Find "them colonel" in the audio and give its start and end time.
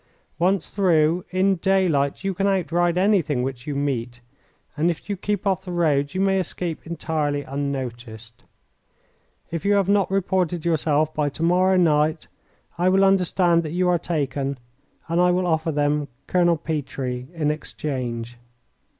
15.71-16.57